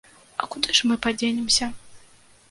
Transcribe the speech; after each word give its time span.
А 0.43 0.47
куды 0.53 0.77
ж 0.79 0.87
мы 0.91 0.95
падзенемся? 1.03 1.69